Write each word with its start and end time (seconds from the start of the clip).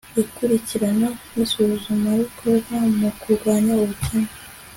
ikurikirana 0.21 1.09
n'isuzumabikorwa 1.33 2.77
mu 2.99 3.09
kurwanya 3.19 3.73
ubukene 3.83 4.31